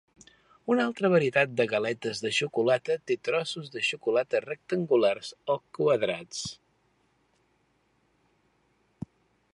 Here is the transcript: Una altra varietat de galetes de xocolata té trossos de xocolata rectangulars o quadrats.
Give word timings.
Una 0.75 0.85
altra 0.89 1.09
varietat 1.15 1.51
de 1.59 1.67
galetes 1.73 2.21
de 2.23 2.31
xocolata 2.37 2.95
té 3.11 3.17
trossos 3.29 3.69
de 3.77 3.85
xocolata 3.89 4.41
rectangulars 4.47 5.31
o 5.57 5.61
quadrats. 5.79 6.43